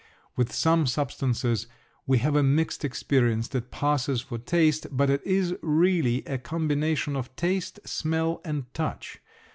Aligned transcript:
With 0.35 0.51
some 0.51 0.87
substances 0.87 1.67
we 2.07 2.17
have 2.17 2.35
a 2.35 2.41
mixed 2.41 2.83
experience 2.83 3.49
that 3.49 3.69
passes 3.69 4.19
for 4.19 4.39
taste, 4.39 4.87
but 4.89 5.11
it 5.11 5.21
is 5.23 5.53
really 5.61 6.23
a 6.25 6.39
combination 6.39 7.15
of 7.15 7.35
taste, 7.35 7.79
smell, 7.85 8.41
and 8.43 8.65
touch. 8.73 9.19